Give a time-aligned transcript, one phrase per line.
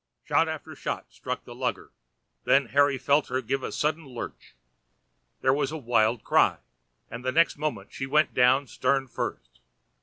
[0.23, 1.91] Shot after shot struck the lugger,
[2.43, 4.55] then Harry felt her give a sudden lurch.
[5.41, 6.57] There was a wild cry,
[7.11, 9.59] and the next moment she went down stern first.